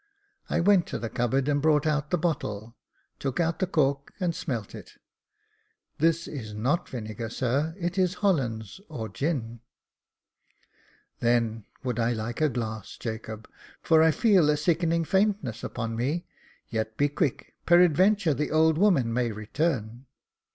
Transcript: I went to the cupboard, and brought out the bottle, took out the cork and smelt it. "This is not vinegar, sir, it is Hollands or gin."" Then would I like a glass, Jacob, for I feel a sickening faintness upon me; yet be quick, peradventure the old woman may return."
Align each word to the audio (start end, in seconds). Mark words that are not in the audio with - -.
I 0.49 0.61
went 0.61 0.87
to 0.87 0.97
the 0.97 1.11
cupboard, 1.11 1.47
and 1.47 1.61
brought 1.61 1.85
out 1.85 2.09
the 2.09 2.17
bottle, 2.17 2.75
took 3.19 3.39
out 3.39 3.59
the 3.59 3.67
cork 3.67 4.11
and 4.19 4.33
smelt 4.33 4.73
it. 4.73 4.93
"This 5.99 6.27
is 6.27 6.55
not 6.55 6.89
vinegar, 6.89 7.29
sir, 7.29 7.75
it 7.77 7.99
is 7.99 8.15
Hollands 8.15 8.81
or 8.89 9.07
gin."" 9.09 9.59
Then 11.19 11.65
would 11.83 11.99
I 11.99 12.13
like 12.13 12.41
a 12.41 12.49
glass, 12.49 12.97
Jacob, 12.97 13.47
for 13.83 14.01
I 14.01 14.09
feel 14.09 14.49
a 14.49 14.57
sickening 14.57 15.05
faintness 15.05 15.63
upon 15.63 15.95
me; 15.95 16.25
yet 16.67 16.97
be 16.97 17.07
quick, 17.07 17.53
peradventure 17.67 18.33
the 18.33 18.49
old 18.49 18.79
woman 18.79 19.13
may 19.13 19.31
return." 19.31 20.07